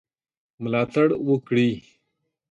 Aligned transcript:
ملاتړ 0.61 1.07
وکړي. 1.27 1.69